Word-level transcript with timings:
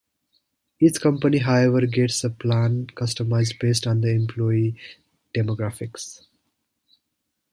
Each 0.79 0.99
company 0.99 1.37
however 1.37 1.85
gets 1.85 2.23
the 2.23 2.31
plan 2.31 2.87
customized 2.87 3.59
based 3.59 3.85
on 3.85 4.01
the 4.01 4.09
employee 4.09 4.75
demographics. 5.37 6.21